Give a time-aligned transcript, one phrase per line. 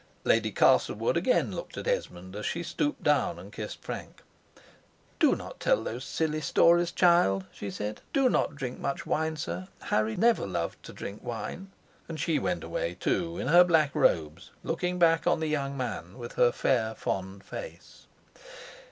[0.23, 4.23] Lady Castlewood again looked at Esmond, as she stooped down and kissed Frank.
[5.19, 9.67] "Do not tell those silly stories, child," she said: "do not drink much wine, sir;
[9.79, 11.69] Harry never loved to drink wine."
[12.09, 16.17] And she went away, too, in her black robes, looking back on the young man
[16.17, 18.07] with her fair, fond face.